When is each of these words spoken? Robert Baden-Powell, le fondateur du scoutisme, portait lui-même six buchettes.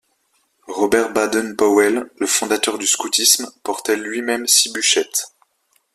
Robert 0.65 1.13
Baden-Powell, 1.13 2.09
le 2.17 2.25
fondateur 2.25 2.79
du 2.79 2.87
scoutisme, 2.87 3.47
portait 3.61 3.97
lui-même 3.97 4.47
six 4.47 4.73
buchettes. 4.73 5.35